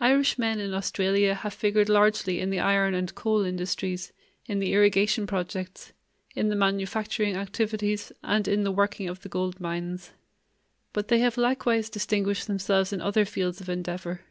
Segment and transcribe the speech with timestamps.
[0.00, 4.14] Irishmen in Australia have figured largely in the iron and coal industries,
[4.46, 5.92] in the irrigation projects,
[6.34, 10.12] in the manufacturing activities, and in the working of the gold mines.
[10.94, 14.22] But they have likewise distinguished themselves in other fields of endeavor.